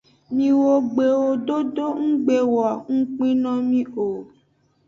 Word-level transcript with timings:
Miwo 0.35 0.71
gbewo 0.91 1.29
dodo 1.47 1.87
nggbe 2.07 2.37
wo 2.53 2.67
ngukpe 2.89 3.27
no 3.41 3.53
mi 3.69 3.81
o. 4.07 4.07